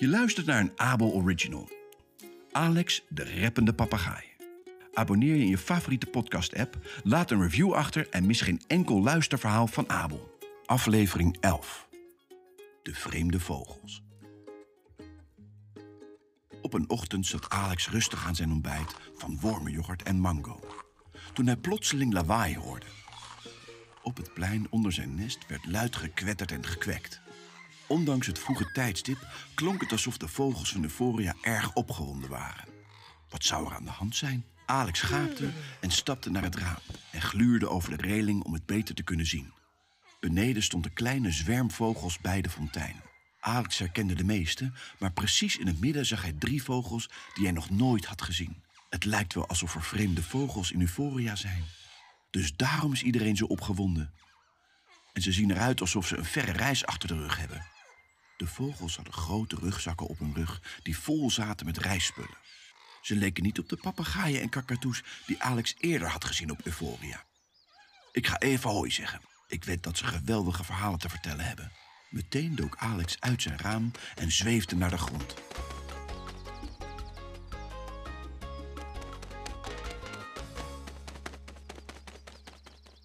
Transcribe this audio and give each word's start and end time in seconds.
Je 0.00 0.08
luistert 0.08 0.46
naar 0.46 0.60
een 0.60 0.72
Abel 0.76 1.12
Original. 1.12 1.68
Alex, 2.52 3.02
de 3.08 3.40
rappende 3.40 3.74
papegaai. 3.74 4.24
Abonneer 4.92 5.34
je 5.34 5.42
in 5.42 5.48
je 5.48 5.58
favoriete 5.58 6.06
podcast-app, 6.06 6.78
laat 7.04 7.30
een 7.30 7.42
review 7.42 7.72
achter 7.72 8.08
en 8.08 8.26
mis 8.26 8.40
geen 8.40 8.60
enkel 8.66 9.02
luisterverhaal 9.02 9.66
van 9.66 9.88
Abel. 9.88 10.38
Aflevering 10.64 11.36
11. 11.40 11.88
De 12.82 12.94
vreemde 12.94 13.40
vogels. 13.40 14.02
Op 16.62 16.74
een 16.74 16.88
ochtend 16.90 17.26
zat 17.26 17.50
Alex 17.50 17.88
rustig 17.88 18.26
aan 18.26 18.36
zijn 18.36 18.52
ontbijt 18.52 18.94
van 19.14 19.38
wormenyoghurt 19.40 20.02
en 20.02 20.20
mango. 20.20 20.60
Toen 21.32 21.46
hij 21.46 21.56
plotseling 21.56 22.12
lawaai 22.12 22.56
hoorde. 22.56 22.86
Op 24.02 24.16
het 24.16 24.34
plein 24.34 24.66
onder 24.70 24.92
zijn 24.92 25.14
nest 25.14 25.46
werd 25.46 25.66
luid 25.66 25.96
gekwetterd 25.96 26.52
en 26.52 26.66
gekwekt. 26.66 27.20
Ondanks 27.90 28.26
het 28.26 28.38
vroege 28.38 28.72
tijdstip 28.72 29.26
klonk 29.54 29.80
het 29.80 29.92
alsof 29.92 30.16
de 30.16 30.28
vogels 30.28 30.72
van 30.72 30.82
Euphoria 30.82 31.34
erg 31.42 31.72
opgewonden 31.72 32.30
waren. 32.30 32.64
Wat 33.28 33.44
zou 33.44 33.66
er 33.66 33.74
aan 33.74 33.84
de 33.84 33.90
hand 33.90 34.16
zijn? 34.16 34.44
Alex 34.66 34.98
schaapte 34.98 35.50
en 35.80 35.90
stapte 35.90 36.30
naar 36.30 36.42
het 36.42 36.56
raam 36.56 36.78
en 37.10 37.22
gluurde 37.22 37.68
over 37.68 37.96
de 37.96 38.06
reling 38.06 38.42
om 38.42 38.52
het 38.52 38.66
beter 38.66 38.94
te 38.94 39.02
kunnen 39.02 39.26
zien. 39.26 39.52
Beneden 40.20 40.62
stond 40.62 40.84
een 40.84 40.92
kleine 40.92 41.30
zwerm 41.30 41.70
vogels 41.70 42.18
bij 42.18 42.40
de 42.40 42.50
fontein. 42.50 43.00
Alex 43.40 43.78
herkende 43.78 44.14
de 44.14 44.24
meeste, 44.24 44.72
maar 44.98 45.12
precies 45.12 45.56
in 45.56 45.66
het 45.66 45.80
midden 45.80 46.06
zag 46.06 46.22
hij 46.22 46.34
drie 46.38 46.62
vogels 46.62 47.08
die 47.34 47.44
hij 47.44 47.52
nog 47.52 47.70
nooit 47.70 48.04
had 48.04 48.22
gezien. 48.22 48.62
Het 48.88 49.04
lijkt 49.04 49.34
wel 49.34 49.48
alsof 49.48 49.74
er 49.74 49.82
vreemde 49.82 50.22
vogels 50.22 50.72
in 50.72 50.80
Euphoria 50.80 51.36
zijn. 51.36 51.64
Dus 52.30 52.56
daarom 52.56 52.92
is 52.92 53.02
iedereen 53.02 53.36
zo 53.36 53.44
opgewonden. 53.44 54.12
En 55.12 55.22
ze 55.22 55.32
zien 55.32 55.50
eruit 55.50 55.80
alsof 55.80 56.06
ze 56.06 56.16
een 56.16 56.24
verre 56.24 56.52
reis 56.52 56.86
achter 56.86 57.08
de 57.08 57.16
rug 57.16 57.38
hebben. 57.38 57.78
De 58.40 58.46
vogels 58.46 58.96
hadden 58.96 59.14
grote 59.14 59.56
rugzakken 59.56 60.06
op 60.06 60.18
hun 60.18 60.34
rug 60.34 60.62
die 60.82 60.98
vol 60.98 61.30
zaten 61.30 61.66
met 61.66 61.78
reisspullen. 61.78 62.38
Ze 63.02 63.16
leken 63.16 63.42
niet 63.42 63.58
op 63.58 63.68
de 63.68 63.76
papegaaien 63.76 64.40
en 64.40 64.48
kakatoes 64.48 65.02
die 65.26 65.42
Alex 65.42 65.74
eerder 65.78 66.08
had 66.08 66.24
gezien 66.24 66.50
op 66.50 66.66
Euphoria. 66.66 67.24
Ik 68.12 68.26
ga 68.26 68.38
even 68.38 68.70
hoi 68.70 68.90
zeggen. 68.90 69.20
Ik 69.46 69.64
weet 69.64 69.82
dat 69.82 69.96
ze 69.96 70.04
geweldige 70.04 70.64
verhalen 70.64 70.98
te 70.98 71.08
vertellen 71.08 71.44
hebben. 71.44 71.72
Meteen 72.10 72.54
dook 72.54 72.76
Alex 72.76 73.16
uit 73.20 73.42
zijn 73.42 73.58
raam 73.58 73.90
en 74.14 74.32
zweefde 74.32 74.76
naar 74.76 74.90
de 74.90 74.98
grond. 74.98 75.34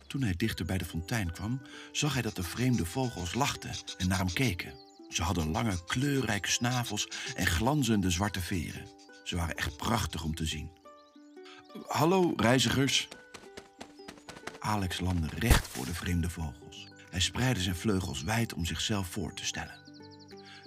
Toen 0.07 0.21
hij 0.21 0.35
dichter 0.35 0.65
bij 0.65 0.77
de 0.77 0.85
fontein 0.85 1.31
kwam, 1.31 1.61
zag 1.91 2.13
hij 2.13 2.21
dat 2.21 2.35
de 2.35 2.43
vreemde 2.43 2.85
vogels 2.85 3.33
lachten 3.33 3.71
en 3.97 4.07
naar 4.07 4.17
hem 4.17 4.33
keken. 4.33 4.85
Ze 5.09 5.23
hadden 5.23 5.51
lange, 5.51 5.83
kleurrijke 5.85 6.49
snavels 6.49 7.07
en 7.35 7.45
glanzende 7.45 8.09
zwarte 8.09 8.41
veren. 8.41 8.87
Ze 9.23 9.35
waren 9.35 9.57
echt 9.57 9.77
prachtig 9.77 10.23
om 10.23 10.35
te 10.35 10.45
zien. 10.45 10.71
Hallo, 11.87 12.33
reizigers. 12.35 13.07
Alex 14.59 14.99
landde 14.99 15.27
recht 15.37 15.67
voor 15.67 15.85
de 15.85 15.93
vreemde 15.93 16.29
vogels. 16.29 16.87
Hij 17.09 17.19
spreidde 17.19 17.61
zijn 17.61 17.75
vleugels 17.75 18.23
wijd 18.23 18.53
om 18.53 18.65
zichzelf 18.65 19.07
voor 19.07 19.33
te 19.33 19.45
stellen. 19.45 19.79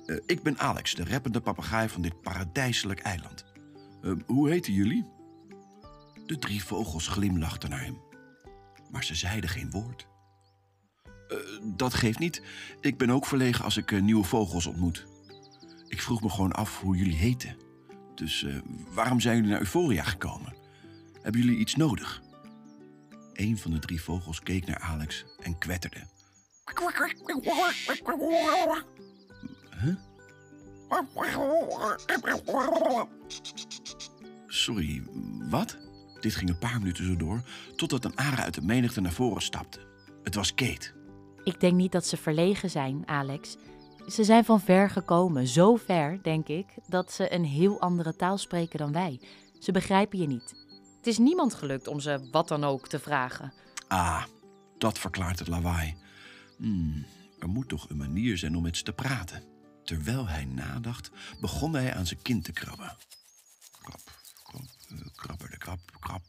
Eh, 0.07 0.17
ik 0.27 0.43
ben 0.43 0.59
Alex, 0.59 0.95
de 0.95 1.05
rappende 1.05 1.41
papegaai 1.41 1.89
van 1.89 2.03
dit 2.03 2.21
paradijselijk 2.21 3.01
eiland. 3.01 3.45
Eh, 4.03 4.13
hoe 4.27 4.49
heten 4.49 4.73
jullie? 4.73 5.05
De 6.27 6.39
drie 6.39 6.65
vogels 6.65 7.09
glimlachten 7.09 7.71
naar 7.71 7.85
hem, 7.85 8.01
maar 8.91 9.05
ze 9.05 9.15
zeiden 9.15 9.51
geen 9.51 9.71
woord. 9.71 10.07
Eh, 11.29 11.37
dat 11.63 11.95
geeft 11.95 12.19
niet. 12.19 12.43
Ik 12.81 12.99
ben 12.99 13.11
ook 13.11 13.27
verlegen 13.27 13.65
als 13.65 13.77
ik 13.77 13.93
eh, 13.93 14.01
nieuwe 14.01 14.25
vogels 14.25 14.67
ontmoet. 14.67 15.07
Ik 15.87 16.03
vroeg 16.03 16.23
me 16.23 16.29
gewoon 16.29 16.53
af 16.53 16.81
hoe 16.81 16.97
jullie 16.97 17.17
heten. 17.17 17.57
Dus 18.15 18.45
eh, 18.45 18.55
waarom 18.91 19.21
zijn 19.21 19.37
jullie 19.37 19.51
naar 19.51 19.61
Euphoria 19.61 20.03
gekomen? 20.03 20.57
Hebben 21.23 21.41
jullie 21.41 21.59
iets 21.59 21.75
nodig? 21.75 22.23
Een 23.33 23.59
van 23.59 23.71
de 23.71 23.79
drie 23.79 24.03
vogels 24.03 24.41
keek 24.41 24.67
naar 24.67 24.79
Alex 24.79 25.25
en 25.43 25.59
kwetterde. 25.59 26.07
Sorry, 34.47 35.03
wat? 35.51 35.79
Dit 36.21 36.35
ging 36.35 36.51
een 36.51 36.59
paar 36.59 36.79
minuten 36.79 37.05
zo 37.05 37.17
door, 37.17 37.43
totdat 37.77 38.05
een 38.05 38.17
ara 38.17 38.43
uit 38.45 38.55
de 38.55 38.63
menigte 38.63 39.01
naar 39.01 39.13
voren 39.13 39.43
stapte. 39.43 39.81
Het 40.23 40.35
was 40.35 40.55
Kate. 40.55 40.98
Ik 41.49 41.61
denk 41.61 41.75
niet 41.75 41.93
dat 41.93 42.07
ze 42.07 42.17
verlegen 42.17 42.71
zijn, 42.71 43.03
Alex. 43.07 43.57
Ze 44.07 44.25
zijn 44.25 44.45
van 44.45 44.61
ver 44.61 44.91
gekomen, 44.91 45.47
zo 45.47 45.77
ver, 45.77 46.23
denk 46.23 46.49
ik, 46.49 46.67
dat 46.89 47.13
ze 47.13 47.33
een 47.33 47.45
heel 47.45 47.81
andere 47.81 48.17
taal 48.17 48.39
spreken 48.39 48.79
dan 48.79 48.93
wij. 48.93 49.21
Ze 49.59 49.73
begrijpen 49.73 50.19
je 50.19 50.27
niet. 50.27 50.55
Het 50.97 51.07
is 51.07 51.19
niemand 51.19 51.55
gelukt 51.55 51.87
om 51.87 52.01
ze 52.01 52.29
wat 52.31 52.49
dan 52.49 52.65
ook 52.65 52.89
te 52.89 52.99
vragen. 52.99 53.53
Ah, 53.87 54.25
dat 54.79 54.99
verklaart 54.99 55.39
het 55.39 55.49
lawaai. 55.49 55.97
Hmm, 56.57 57.07
er 57.39 57.49
moet 57.49 57.69
toch 57.69 57.91
een 57.91 57.97
manier 57.97 58.39
zijn 58.39 58.57
om 58.57 58.63
met 58.63 58.77
ze 58.77 58.83
te 58.83 58.93
praten. 58.93 59.43
Terwijl 59.85 60.27
hij 60.27 60.45
nadacht, 60.45 61.11
begon 61.41 61.75
hij 61.75 61.95
aan 61.95 62.07
zijn 62.07 62.23
kin 62.23 62.43
te 62.43 62.53
krabben. 62.53 62.97
Krab, 63.81 64.01
krab, 64.43 64.65
eh, 64.89 64.99
krabber 65.15 65.51
de 65.51 65.59
krab, 65.59 65.81
krab. 66.01 66.23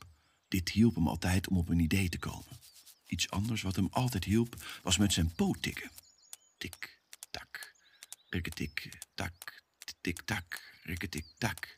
Dit 0.48 0.70
hielp 0.70 0.96
hem 0.96 1.08
altijd 1.08 1.48
om 1.48 1.58
op 1.58 1.70
een 1.70 1.80
idee 1.80 2.10
te 2.10 2.20
komen. 2.20 2.60
Iets 3.10 3.30
anders 3.30 3.62
wat 3.62 3.76
hem 3.76 3.88
altijd 3.92 4.24
hielp, 4.24 4.56
was 4.82 4.98
met 4.98 5.14
zijn 5.14 5.32
poot 5.32 5.62
tikken. 5.62 5.92
Tik, 6.58 7.00
tak, 7.32 7.74
rikketik, 8.30 8.90
tak, 9.16 9.64
tik, 10.02 10.22
tak, 10.22 10.78
rikketik, 10.84 11.26
tak. 11.38 11.78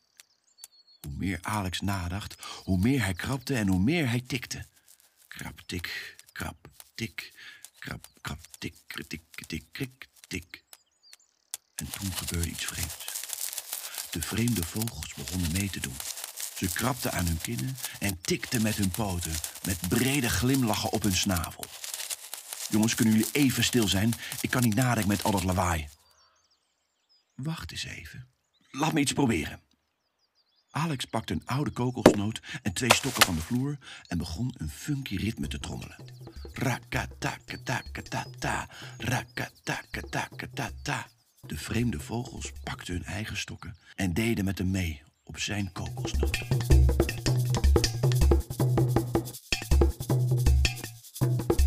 Hoe 1.02 1.12
meer 1.12 1.40
Alex 1.42 1.82
nadacht, 1.82 2.36
hoe 2.64 2.78
meer 2.78 3.04
hij 3.04 3.14
krabde 3.14 3.56
en 3.56 3.68
hoe 3.68 3.80
meer 3.80 4.10
hij 4.10 4.22
tikte. 4.22 4.66
Krab, 5.28 5.62
tik, 5.66 6.16
krab, 6.32 6.68
tik, 6.96 7.34
krab, 7.80 8.08
krab, 8.22 8.40
tik, 8.60 8.76
tik, 9.08 9.22
tik, 9.48 9.64
tik, 9.72 10.08
tik. 10.28 10.64
En 11.76 11.92
toen 11.92 12.12
gebeurde 12.12 12.50
iets 12.50 12.66
vreemds. 12.66 13.06
De 14.12 14.22
vreemde 14.22 14.66
vogels 14.66 15.14
begonnen 15.14 15.52
mee 15.52 15.70
te 15.70 15.80
doen. 15.80 15.96
Ze 16.62 16.74
krabden 16.74 17.12
aan 17.12 17.26
hun 17.26 17.38
kinnen 17.38 17.78
en 18.00 18.22
tikten 18.22 18.62
met 18.62 18.76
hun 18.76 18.90
poten, 18.90 19.34
met 19.66 19.88
brede 19.88 20.30
glimlachen 20.30 20.92
op 20.92 21.04
hun 21.04 21.16
snavel. 21.16 21.66
Jongens, 22.70 22.96
kunnen 22.96 23.14
jullie 23.14 23.30
even 23.32 23.64
stil 23.64 23.88
zijn? 23.88 24.14
Ik 24.42 24.50
kan 24.50 24.62
niet 24.62 24.76
nadenken 24.76 25.08
met 25.08 25.24
al 25.24 25.32
dat 25.32 25.44
lawaai. 25.44 25.88
Wacht 27.36 27.72
eens 27.72 27.84
even. 27.84 28.28
Laat 28.72 28.94
me 28.94 29.00
iets 29.00 29.14
proberen. 29.14 29.60
Alex 30.72 31.06
pakte 31.06 31.34
een 31.34 31.46
oude 31.46 31.72
kokosnoot 31.72 32.42
en 32.62 32.74
twee 32.74 32.94
stokken 32.94 33.24
van 33.24 33.36
de 33.36 33.42
vloer 33.42 33.78
en 34.08 34.18
begon 34.18 34.56
een 34.58 34.70
funky 34.70 35.16
ritme 35.16 35.48
te 35.48 35.60
trommelen. 35.60 35.96
Rakatakatatatata, 36.54 38.70
rakatakatatatata. 38.98 41.08
De 41.42 41.58
vreemde 41.58 42.00
vogels 42.00 42.52
pakten 42.64 42.94
hun 42.94 43.04
eigen 43.04 43.38
stokken 43.38 43.78
en 43.96 44.14
deden 44.14 44.46
met 44.46 44.58
hem 44.58 44.72
mee 44.72 45.02
op 45.32 45.40
zijn 45.40 45.72
kokosnoot. 45.72 46.38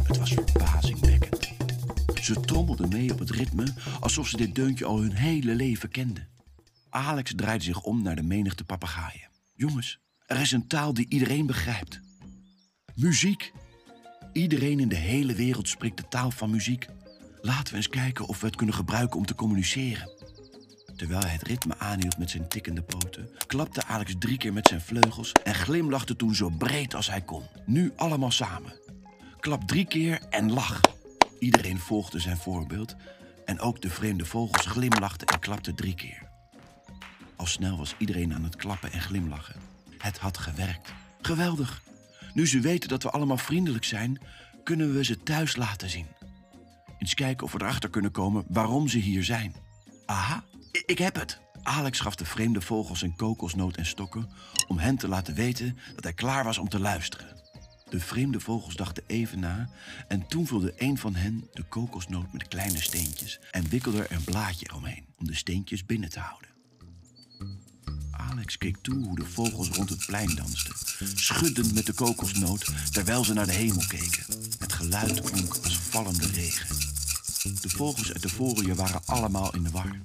Het 0.05 0.17
was 0.19 0.33
verbazingwekkend. 0.33 1.53
Ze 2.21 2.41
trommelden 2.41 2.89
mee 2.89 3.13
op 3.13 3.19
het 3.19 3.31
ritme 3.31 3.75
alsof 4.01 4.29
ze 4.29 4.37
dit 4.37 4.55
deuntje 4.55 4.85
al 4.85 5.01
hun 5.01 5.13
hele 5.13 5.55
leven 5.55 5.89
kenden. 5.89 6.29
Alex 6.91 7.33
draaide 7.37 7.65
zich 7.65 7.83
om 7.83 8.03
naar 8.03 8.17
de 8.17 8.23
menigte 8.23 8.65
papegaaien. 8.65 9.29
Jongens, 9.55 10.01
er 10.27 10.41
is 10.41 10.53
een 10.53 10.67
taal 10.67 10.95
die 10.95 11.07
iedereen 11.09 11.47
begrijpt. 11.47 12.01
Muziek. 12.95 13.53
Iedereen 14.33 14.81
in 14.81 14.89
de 14.89 14.97
hele 14.97 15.35
wereld 15.35 15.69
spreekt 15.69 15.97
de 15.97 16.09
taal 16.09 16.31
van 16.31 16.51
muziek. 16.51 16.87
Laten 17.41 17.71
we 17.71 17.77
eens 17.77 17.89
kijken 17.89 18.27
of 18.27 18.41
we 18.41 18.47
het 18.47 18.57
kunnen 18.57 18.75
gebruiken 18.75 19.19
om 19.19 19.27
te 19.27 19.35
communiceren. 19.35 20.10
Terwijl 20.97 21.21
hij 21.21 21.31
het 21.31 21.43
ritme 21.43 21.79
aanhield 21.79 22.19
met 22.19 22.31
zijn 22.31 22.49
tikkende 22.49 22.83
poten, 22.83 23.29
klapte 23.47 23.85
Alex 23.85 24.15
drie 24.19 24.39
keer 24.39 24.53
met 24.53 24.69
zijn 24.69 24.81
vleugels 24.81 25.33
en 25.33 25.55
glimlachte 25.55 26.17
toen 26.17 26.35
zo 26.35 26.49
breed 26.49 26.95
als 26.95 27.11
hij 27.11 27.21
kon. 27.21 27.43
Nu 27.67 27.93
allemaal 27.97 28.31
samen. 28.31 28.73
Klap 29.41 29.67
drie 29.67 29.87
keer 29.87 30.21
en 30.31 30.53
lach. 30.53 30.81
Iedereen 31.39 31.79
volgde 31.79 32.19
zijn 32.19 32.37
voorbeeld 32.37 32.97
en 33.45 33.61
ook 33.61 33.83
de 33.83 33.91
vreemde 33.91 34.25
vogels 34.25 34.67
glimlachten 34.67 35.27
en 35.27 35.39
klapten 35.39 35.75
drie 35.75 35.95
keer. 35.95 36.23
Al 37.37 37.47
snel 37.47 37.77
was 37.77 37.95
iedereen 37.99 38.35
aan 38.35 38.45
het 38.45 38.57
klappen 38.57 38.93
en 38.93 39.01
glimlachen. 39.01 39.61
Het 39.99 40.19
had 40.19 40.39
gewerkt. 40.39 40.93
Geweldig. 41.21 41.83
Nu 42.35 42.47
ze 42.47 42.61
weten 42.61 42.89
dat 42.89 43.03
we 43.03 43.11
allemaal 43.11 43.37
vriendelijk 43.37 43.85
zijn, 43.85 44.21
kunnen 44.65 44.95
we 44.95 45.05
ze 45.05 45.23
thuis 45.23 45.57
laten 45.57 45.91
zien. 45.91 46.07
Eens 46.99 47.15
kijken 47.15 47.47
of 47.47 47.53
we 47.53 47.61
erachter 47.61 47.91
kunnen 47.91 48.11
komen 48.11 48.45
waarom 48.49 48.89
ze 48.89 48.99
hier 48.99 49.25
zijn. 49.25 49.55
Aha, 50.07 50.45
ik 50.86 50.98
heb 50.98 51.15
het. 51.15 51.41
Alex 51.62 52.00
gaf 52.00 52.15
de 52.15 52.24
vreemde 52.24 52.60
vogels 52.60 53.03
een 53.03 53.16
kokosnoot 53.16 53.76
en 53.76 53.86
stokken 53.86 54.30
om 54.68 54.78
hen 54.78 54.97
te 54.97 55.09
laten 55.09 55.34
weten 55.34 55.78
dat 55.94 56.04
hij 56.04 56.12
klaar 56.12 56.44
was 56.44 56.59
om 56.59 56.68
te 56.68 56.80
luisteren. 56.80 57.42
De 57.88 58.00
vreemde 58.00 58.41
vogels 58.41 58.76
dachten 58.76 59.04
even 59.06 59.41
na 59.41 59.68
en 60.09 60.26
toen 60.26 60.47
vulde 60.47 60.74
een 60.76 60.98
van 60.98 61.15
hen 61.15 61.48
de 61.53 61.62
kokosnoot 61.62 62.32
met 62.32 62.48
kleine 62.48 62.82
steentjes 62.82 63.41
en 63.50 63.68
wikkelde 63.68 64.03
er 64.03 64.16
een 64.16 64.24
blaadje 64.24 64.74
omheen 64.74 65.06
om 65.18 65.26
de 65.26 65.34
steentjes 65.34 65.86
binnen 65.86 66.10
te 66.10 66.21
houden. 66.21 66.48
Alex 68.10 68.59
keek 68.59 68.76
toe 68.76 69.04
hoe 69.04 69.18
de 69.18 69.26
vogels 69.26 69.68
rond 69.68 69.88
het 69.88 70.06
plein 70.06 70.34
dansten, 70.34 70.74
schuddend 71.15 71.74
met 71.74 71.86
de 71.86 71.92
kokosnoot 71.92 72.92
terwijl 72.92 73.24
ze 73.24 73.32
naar 73.32 73.47
de 73.47 73.53
hemel 73.53 73.86
keken. 73.88 74.24
Het 74.59 74.72
geluid 74.72 75.21
klonk 75.21 75.54
als 75.65 75.78
vallende 75.78 76.26
regen. 76.26 76.76
De 77.60 77.68
vogels 77.68 78.12
uit 78.12 78.22
de 78.22 78.28
voorjaar 78.28 78.76
waren 78.76 79.00
allemaal 79.04 79.54
in 79.54 79.62
de 79.62 79.71
war. 79.71 79.98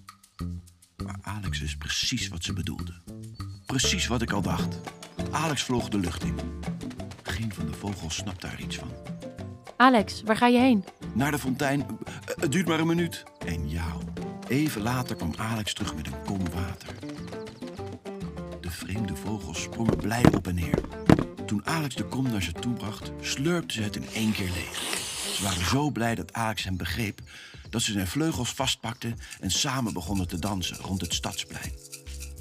Maar 1.03 1.17
Alex 1.21 1.59
wist 1.59 1.77
precies 1.77 2.27
wat 2.27 2.43
ze 2.43 2.53
bedoelden. 2.53 3.01
Precies 3.65 4.07
wat 4.07 4.21
ik 4.21 4.31
al 4.31 4.41
dacht. 4.41 4.79
Alex 5.31 5.63
vloog 5.63 5.89
de 5.89 5.97
lucht 5.97 6.23
in. 6.23 6.35
Geen 7.23 7.53
van 7.53 7.65
de 7.65 7.73
vogels 7.73 8.15
snapte 8.15 8.47
daar 8.47 8.61
iets 8.61 8.75
van. 8.75 8.91
Alex, 9.77 10.21
waar 10.21 10.37
ga 10.37 10.47
je 10.47 10.59
heen? 10.59 10.85
Naar 11.13 11.31
de 11.31 11.39
fontein. 11.39 11.85
Het 12.39 12.51
duurt 12.51 12.67
maar 12.67 12.79
een 12.79 12.87
minuut. 12.87 13.23
En 13.45 13.69
ja, 13.69 13.95
even 14.47 14.81
later 14.81 15.15
kwam 15.15 15.33
Alex 15.37 15.73
terug 15.73 15.95
met 15.95 16.07
een 16.07 16.23
kom 16.25 16.49
water. 16.53 16.95
De 18.61 18.71
vreemde 18.71 19.15
vogels 19.15 19.61
sprongen 19.61 19.97
blij 19.97 20.25
op 20.33 20.47
en 20.47 20.55
neer. 20.55 20.79
Toen 21.45 21.65
Alex 21.65 21.95
de 21.95 22.03
kom 22.03 22.29
naar 22.29 22.43
ze 22.43 22.51
toe 22.51 22.73
bracht, 22.73 23.11
slurpte 23.21 23.73
ze 23.73 23.81
het 23.81 23.95
in 23.95 24.07
één 24.13 24.31
keer 24.31 24.49
leeg. 24.51 24.77
Ze 25.35 25.43
waren 25.43 25.65
zo 25.65 25.89
blij 25.89 26.15
dat 26.15 26.33
Alex 26.33 26.63
hem 26.63 26.77
begreep 26.77 27.21
dat 27.69 27.81
ze 27.81 27.91
zijn 27.91 28.07
vleugels 28.07 28.49
vastpakten 28.49 29.17
en 29.39 29.51
samen 29.51 29.93
begonnen 29.93 30.27
te 30.27 30.39
dansen 30.39 30.77
rond 30.77 31.01
het 31.01 31.13
stadsplein. 31.13 31.71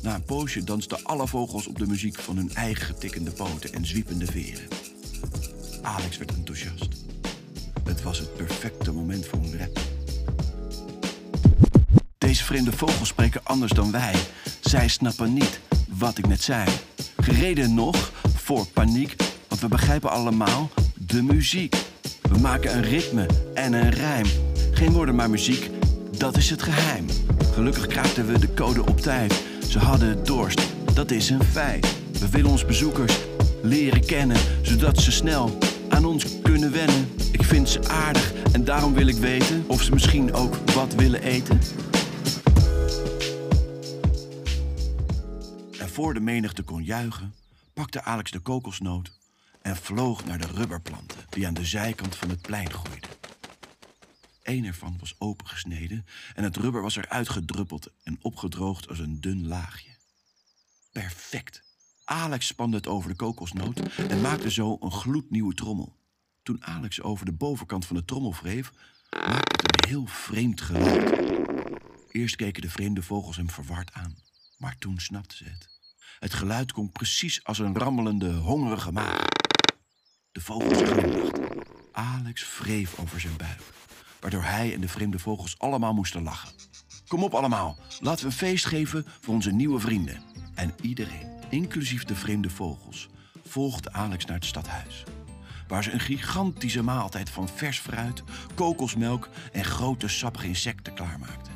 Na 0.03 0.15
een 0.15 0.25
poosje 0.25 0.65
dansten 0.65 1.05
alle 1.05 1.27
vogels 1.27 1.67
op 1.67 1.79
de 1.79 1.87
muziek 1.87 2.19
van 2.19 2.37
hun 2.37 2.55
eigen 2.55 2.87
getikkende 2.87 3.31
poten 3.31 3.73
en 3.73 3.87
zwiepende 3.87 4.27
veren. 4.27 4.69
Alex 5.83 6.19
werd 6.19 6.35
enthousiast. 6.35 6.89
Het 7.85 8.03
was 8.03 8.19
het 8.19 8.37
perfecte 8.37 8.93
moment 8.93 9.27
voor 9.27 9.39
een 9.39 9.59
rap. 9.59 9.81
Deze 12.19 12.45
vreemde 12.45 12.73
vogels 12.73 13.09
spreken 13.09 13.41
anders 13.45 13.73
dan 13.73 13.91
wij. 13.91 14.15
Zij 14.61 14.89
snappen 14.89 15.33
niet 15.33 15.61
wat 15.89 16.19
ik 16.19 16.27
net 16.27 16.43
zei. 16.43 16.69
Gereden 17.17 17.75
nog 17.75 18.13
voor 18.35 18.67
paniek, 18.67 19.17
want 19.49 19.61
we 19.61 19.69
begrijpen 19.69 20.11
allemaal 20.11 20.71
de 20.95 21.23
muziek. 21.23 21.77
We 22.23 22.39
maken 22.39 22.77
een 22.77 22.83
ritme 22.83 23.27
en 23.55 23.73
een 23.73 23.91
rijm. 23.91 24.48
Geen 24.79 24.93
woorden, 24.93 25.15
maar 25.15 25.31
muziek, 25.31 25.71
dat 26.19 26.37
is 26.37 26.51
het 26.51 26.63
geheim. 26.63 27.07
Gelukkig 27.53 27.87
kraakten 27.87 28.27
we 28.27 28.39
de 28.39 28.55
code 28.55 28.87
op 28.87 29.01
tijd. 29.01 29.45
Ze 29.69 29.79
hadden 29.79 30.25
dorst, 30.25 30.61
dat 30.95 31.11
is 31.11 31.31
een 31.31 31.43
feit. 31.43 31.97
We 32.19 32.29
willen 32.29 32.51
ons 32.51 32.65
bezoekers 32.65 33.19
leren 33.63 34.07
kennen, 34.07 34.37
zodat 34.63 34.99
ze 34.99 35.13
snel 35.13 35.59
aan 35.89 36.05
ons 36.05 36.41
kunnen 36.41 36.73
wennen. 36.73 37.09
Ik 37.33 37.43
vind 37.43 37.69
ze 37.69 37.89
aardig 37.89 38.33
en 38.53 38.65
daarom 38.65 38.95
wil 38.95 39.07
ik 39.07 39.17
weten 39.17 39.65
of 39.67 39.83
ze 39.83 39.93
misschien 39.93 40.35
ook 40.35 40.57
wat 40.57 40.95
willen 40.95 41.23
eten. 41.23 41.61
En 45.79 45.89
voor 45.89 46.15
de 46.15 46.21
menigte 46.21 46.63
kon 46.63 46.85
juichen, 46.85 47.35
pakte 47.75 48.03
Alex 48.03 48.31
de 48.31 48.41
kokosnoot 48.41 49.11
en 49.63 49.77
vloog 49.77 50.25
naar 50.25 50.39
de 50.39 50.49
rubberplanten 50.55 51.19
die 51.29 51.47
aan 51.47 51.55
de 51.55 51.65
zijkant 51.65 52.17
van 52.17 52.29
het 52.29 52.41
plein 52.41 52.71
groeiden. 52.71 53.08
Eén 54.49 54.65
ervan 54.65 54.97
was 54.99 55.15
opengesneden 55.19 56.07
en 56.35 56.45
het 56.45 56.57
rubber 56.57 56.83
was 56.83 56.97
eruit 56.97 57.29
gedruppeld 57.29 57.93
en 58.03 58.19
opgedroogd 58.21 58.89
als 58.89 58.99
een 58.99 59.21
dun 59.21 59.47
laagje. 59.47 59.97
Perfect. 60.93 61.63
Alex 62.05 62.47
spande 62.47 62.77
het 62.77 62.87
over 62.87 63.11
de 63.11 63.17
kokosnoot 63.17 63.81
en 63.97 64.21
maakte 64.21 64.51
zo 64.51 64.77
een 64.81 64.93
gloednieuwe 64.93 65.55
trommel. 65.55 65.97
Toen 66.43 66.65
Alex 66.65 67.03
over 67.03 67.25
de 67.25 67.33
bovenkant 67.33 67.87
van 67.87 67.97
de 67.97 68.05
trommel 68.05 68.35
wreef, 68.43 68.73
maakte 69.11 69.67
het 69.67 69.83
een 69.83 69.89
heel 69.89 70.07
vreemd 70.07 70.61
geluid. 70.61 71.21
Eerst 72.11 72.37
keken 72.37 72.63
de 72.63 72.71
vreemde 72.71 73.03
vogels 73.03 73.37
hem 73.37 73.51
verward 73.51 73.93
aan, 73.93 74.17
maar 74.59 74.79
toen 74.79 75.01
snapten 75.01 75.37
ze 75.37 75.45
het. 75.45 75.69
Het 76.19 76.35
geluid 76.35 76.73
klonk 76.73 76.93
precies 76.93 77.45
als 77.45 77.59
een 77.59 77.77
rammelende, 77.77 78.33
hongerige 78.33 78.93
maag. 78.93 79.25
De 80.33 80.41
vogels 80.41 80.83
glimlachten. 80.83 81.49
Alex 81.93 82.59
wreef 82.59 82.99
over 82.99 83.21
zijn 83.21 83.37
buik, 83.37 83.61
waardoor 84.21 84.43
hij 84.43 84.75
en 84.75 84.81
de 84.81 84.89
vreemde 84.89 85.19
vogels 85.19 85.59
allemaal 85.59 85.95
moesten 85.95 86.23
lachen. 86.23 86.51
Kom 87.09 87.23
op 87.23 87.35
allemaal, 87.35 87.77
laten 88.01 88.21
we 88.21 88.31
een 88.31 88.37
feest 88.37 88.67
geven 88.67 89.07
voor 89.21 89.35
onze 89.35 89.51
nieuwe 89.51 89.81
vrienden. 89.81 90.23
En 90.55 90.75
iedereen, 90.81 91.27
inclusief 91.49 92.05
de 92.05 92.15
vreemde 92.15 92.51
vogels, 92.51 93.09
volgde 93.47 93.93
Alex 93.93 94.25
naar 94.25 94.37
het 94.37 94.45
stadhuis. 94.45 95.05
Waar 95.69 95.83
ze 95.83 95.93
een 95.93 96.01
gigantische 96.01 96.83
maaltijd 96.83 97.31
van 97.31 97.49
vers 97.49 97.79
fruit, 97.79 98.23
kokosmelk 98.55 99.29
en 99.53 99.65
grote 99.65 100.09
sappige 100.09 100.47
insecten 100.47 100.95
klaarmaakten. 100.95 101.53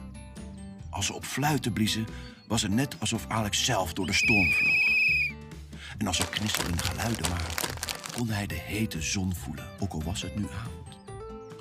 Als 0.91 1.07
ze 1.07 1.13
op 1.13 1.25
fluiten 1.25 1.73
bliezen, 1.73 2.07
was 2.49 2.63
het 2.63 2.73
net 2.73 2.97
alsof 3.01 3.25
Alex 3.29 3.65
zelf 3.65 3.93
door 3.93 4.07
de 4.07 4.13
storm 4.13 4.51
vloog. 4.53 4.91
En 5.99 6.07
als 6.07 6.19
er 6.19 6.29
knisterende 6.29 6.85
geluiden 6.85 7.31
maakten, 7.31 7.69
kon 8.15 8.29
hij 8.29 8.47
de 8.47 8.55
hete 8.55 9.03
zon 9.03 9.35
voelen, 9.35 9.67
ook 9.79 9.93
al 9.93 10.03
was 10.03 10.23
het 10.23 10.37
nu 10.37 10.45
avond. 10.45 10.82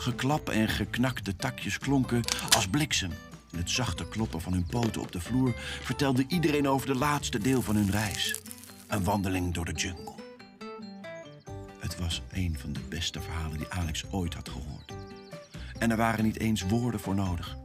Geklap 0.02 0.50
en 0.50 0.68
geknakte 0.68 1.36
takjes 1.36 1.78
klonken 1.78 2.24
als 2.50 2.68
bliksem. 2.68 3.12
En 3.52 3.58
het 3.58 3.70
zachte 3.70 4.08
kloppen 4.08 4.42
van 4.42 4.54
hun 4.54 4.66
poten 4.66 5.02
op 5.02 5.12
de 5.12 5.22
vloer 5.22 5.54
vertelde 5.82 6.26
iedereen 6.28 6.68
over 6.68 6.88
de 6.88 6.96
laatste 6.96 7.40
deel 7.40 7.62
van 7.62 7.76
hun 7.76 7.92
reis. 7.92 8.42
Een 8.88 9.04
wandeling 9.04 9.54
door 9.54 9.66
de 9.66 9.72
jungle. 9.72 10.14
Het 11.80 12.00
was 12.00 12.22
een 12.32 12.58
van 12.60 12.74
de 12.74 12.80
beste 12.90 13.22
verhalen 13.22 13.58
die 13.58 13.70
Alex 13.70 14.04
ooit 14.12 14.34
had 14.34 14.50
gehoord. 14.50 14.94
En 15.80 15.92
er 15.92 15.98
waren 15.98 16.24
niet 16.24 16.40
eens 16.40 16.62
woorden 16.62 17.00
voor 17.00 17.16
nodig. 17.16 17.58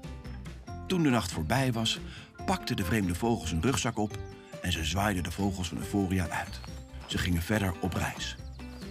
Toen 0.87 1.03
de 1.03 1.11
nacht 1.11 1.33
voorbij 1.33 1.73
was, 1.73 2.01
pakten 2.47 2.77
de 2.77 2.85
vreemde 2.85 3.15
vogels 3.15 3.53
een 3.53 3.63
rugzak 3.63 3.99
op 3.99 4.19
en 4.63 4.73
ze 4.73 4.85
zwaaiden 4.85 5.23
de 5.23 5.31
vogels 5.31 5.69
van 5.69 5.83
voorjaar 5.83 6.31
uit. 6.31 6.61
Ze 7.07 7.19
gingen 7.19 7.43
verder 7.43 7.75
op 7.81 7.93
reis. 7.93 8.37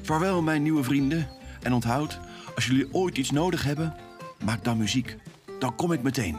Vaarwel, 0.02 0.42
mijn 0.42 0.64
nieuwe 0.64 0.84
vrienden. 0.84 1.28
En 1.62 1.74
onthoud, 1.74 2.20
als 2.56 2.66
jullie 2.66 2.94
ooit 2.94 3.18
iets 3.18 3.32
nodig 3.32 3.64
hebben, 3.64 3.96
maak 4.44 4.64
dan 4.64 4.78
muziek. 4.78 5.18
Dan 5.60 5.76
kom 5.76 5.92
ik 5.92 6.04
meteen. 6.04 6.38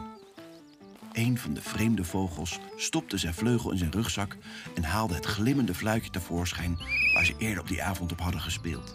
Een 1.13 1.39
van 1.39 1.55
de 1.55 1.63
vreemde 1.63 2.05
vogels 2.05 2.59
stopte 2.77 3.19
zijn 3.19 3.35
vleugel 3.35 3.71
in 3.71 3.79
zijn 3.79 3.93
rugzak 3.93 4.37
en 4.75 4.85
haalde 4.85 5.15
het 5.15 5.25
glimmende 5.25 5.75
fluitje 5.75 6.11
tevoorschijn 6.11 6.79
waar 7.13 7.25
ze 7.25 7.35
eerder 7.39 7.61
op 7.61 7.69
die 7.69 7.83
avond 7.83 8.13
op 8.13 8.21
hadden 8.21 8.41
gespeeld. 8.41 8.93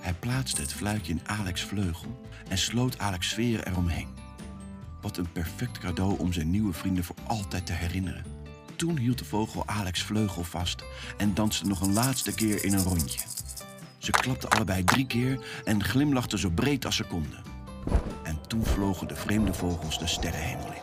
Hij 0.00 0.14
plaatste 0.14 0.60
het 0.60 0.72
fluitje 0.72 1.12
in 1.12 1.20
Alex' 1.26 1.62
vleugel 1.62 2.20
en 2.48 2.58
sloot 2.58 2.98
Alex' 2.98 3.28
sfeer 3.28 3.66
eromheen. 3.66 4.08
Wat 5.00 5.16
een 5.16 5.32
perfect 5.32 5.78
cadeau 5.78 6.18
om 6.18 6.32
zijn 6.32 6.50
nieuwe 6.50 6.72
vrienden 6.72 7.04
voor 7.04 7.16
altijd 7.26 7.66
te 7.66 7.72
herinneren. 7.72 8.24
Toen 8.76 8.98
hield 8.98 9.18
de 9.18 9.24
vogel 9.24 9.66
Alex' 9.66 10.02
vleugel 10.02 10.44
vast 10.44 10.84
en 11.16 11.34
danste 11.34 11.66
nog 11.66 11.80
een 11.80 11.92
laatste 11.92 12.34
keer 12.34 12.64
in 12.64 12.72
een 12.72 12.84
rondje. 12.84 13.20
Ze 14.06 14.12
klapten 14.12 14.48
allebei 14.48 14.84
drie 14.84 15.06
keer 15.06 15.62
en 15.64 15.84
glimlachten 15.84 16.38
zo 16.38 16.50
breed 16.50 16.84
als 16.84 16.96
ze 16.96 17.04
konden. 17.04 17.42
En 18.22 18.40
toen 18.48 18.64
vlogen 18.64 19.08
de 19.08 19.16
vreemde 19.16 19.54
vogels 19.54 19.98
de 19.98 20.06
sterrenhemel 20.06 20.66
in. 20.66 20.82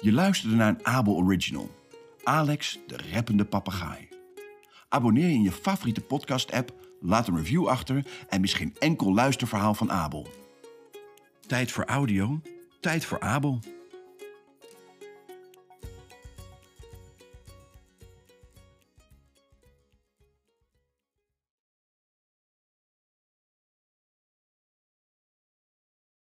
Je 0.00 0.12
luisterde 0.12 0.56
naar 0.56 0.68
een 0.68 0.86
Abel 0.86 1.14
Original. 1.14 1.70
Alex, 2.22 2.78
de 2.86 2.98
rappende 3.12 3.44
papegaai. 3.44 4.08
Abonneer 4.88 5.28
je 5.28 5.34
in 5.34 5.42
je 5.42 5.52
favoriete 5.52 6.00
podcast-app, 6.00 6.72
laat 7.00 7.28
een 7.28 7.36
review 7.36 7.66
achter 7.66 8.06
en 8.28 8.40
mis 8.40 8.52
geen 8.52 8.76
enkel 8.78 9.14
luisterverhaal 9.14 9.74
van 9.74 9.90
Abel. 9.90 10.26
Tijd 11.46 11.72
voor 11.72 11.84
audio, 11.84 12.40
tijd 12.80 13.04
voor 13.04 13.20
Abel. 13.20 13.60